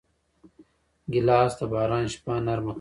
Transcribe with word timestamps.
ګیلاس 1.11 1.51
د 1.59 1.61
باران 1.71 2.05
شپه 2.13 2.33
نرمه 2.45 2.63
کوي. 2.63 2.69